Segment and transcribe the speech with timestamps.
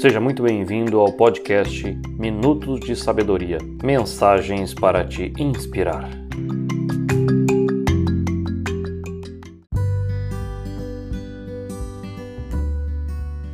[0.00, 1.82] Seja muito bem-vindo ao podcast
[2.16, 6.08] Minutos de Sabedoria mensagens para te inspirar.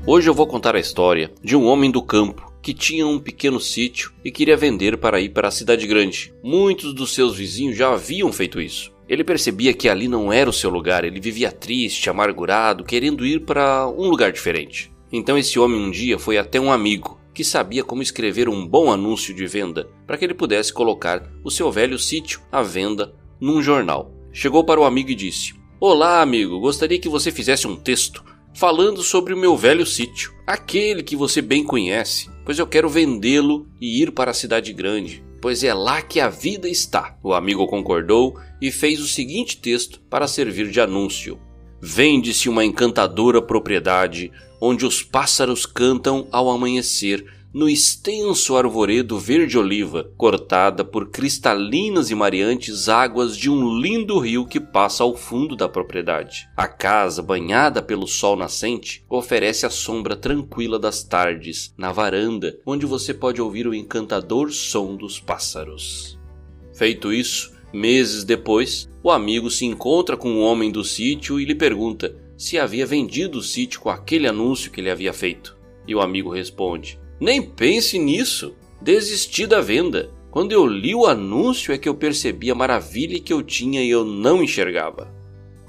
[0.07, 3.59] Hoje eu vou contar a história de um homem do campo que tinha um pequeno
[3.59, 6.30] sítio e queria vender para ir para a cidade grande.
[6.42, 8.92] Muitos dos seus vizinhos já haviam feito isso.
[9.09, 13.47] Ele percebia que ali não era o seu lugar, ele vivia triste, amargurado, querendo ir
[13.47, 14.94] para um lugar diferente.
[15.13, 18.93] Então esse homem um dia foi até um amigo que sabia como escrever um bom
[18.93, 23.61] anúncio de venda para que ele pudesse colocar o seu velho sítio à venda num
[23.61, 24.13] jornal.
[24.33, 29.03] Chegou para o amigo e disse: Olá, amigo, gostaria que você fizesse um texto falando
[29.03, 34.01] sobre o meu velho sítio, aquele que você bem conhece, pois eu quero vendê-lo e
[34.01, 37.19] ir para a cidade grande, pois é lá que a vida está.
[37.23, 41.39] O amigo concordou e fez o seguinte texto para servir de anúncio:
[41.87, 50.82] Vende-se uma encantadora propriedade onde os pássaros cantam ao amanhecer no extenso arvoredo verde-oliva, cortada
[50.82, 56.49] por cristalinas e mareantes águas de um lindo rio que passa ao fundo da propriedade.
[56.57, 62.87] A casa, banhada pelo sol nascente, oferece a sombra tranquila das tardes, na varanda, onde
[62.87, 66.19] você pode ouvir o encantador som dos pássaros.
[66.72, 71.55] Feito isso, meses depois, o amigo se encontra com o homem do sítio e lhe
[71.55, 75.56] pergunta se havia vendido o sítio com aquele anúncio que ele havia feito.
[75.87, 80.11] E o amigo responde: Nem pense nisso, desisti da venda.
[80.31, 83.91] Quando eu li o anúncio é que eu percebi a maravilha que eu tinha e
[83.91, 85.15] eu não enxergava.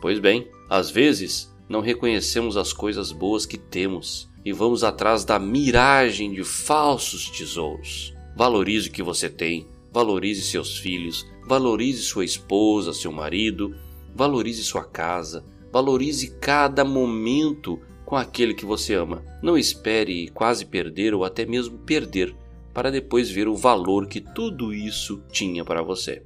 [0.02, 5.38] Pois bem, às vezes não reconhecemos as coisas boas que temos e vamos atrás da
[5.40, 8.14] miragem de falsos tesouros.
[8.36, 13.76] Valorize o que você tem, valorize seus filhos, valorize sua esposa, seu marido,
[14.14, 15.44] valorize sua casa,
[15.76, 19.22] Valorize cada momento com aquele que você ama.
[19.44, 22.34] Não espere quase perder ou até mesmo perder
[22.74, 26.24] para depois ver o valor que tudo isso tinha para você.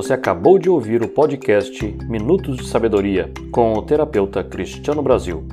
[0.00, 5.46] Você acabou de ouvir o podcast Minutos de Sabedoria com o terapeuta Cristiano Brasil.